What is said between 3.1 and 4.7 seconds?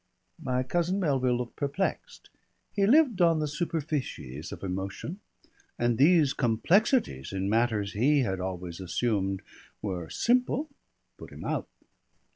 on the superficies of